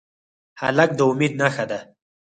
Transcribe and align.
هلک 0.61 0.89
د 0.97 0.99
امید 1.09 1.33
نښه 1.41 1.65
ده. 1.71 1.79